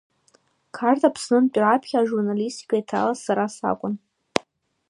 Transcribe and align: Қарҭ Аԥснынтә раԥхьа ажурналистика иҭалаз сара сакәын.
Қарҭ 0.75 1.01
Аԥснынтә 1.09 1.57
раԥхьа 1.61 1.99
ажурналистика 2.01 2.75
иҭалаз 2.81 3.17
сара 3.25 3.45
сакәын. 3.55 3.93